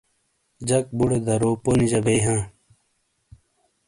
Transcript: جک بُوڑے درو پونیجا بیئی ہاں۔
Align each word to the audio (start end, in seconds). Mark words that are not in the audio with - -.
جک 0.67 0.85
بُوڑے 0.97 1.19
درو 1.27 1.51
پونیجا 1.63 1.99
بیئی 2.05 2.21
ہاں۔ 2.25 2.43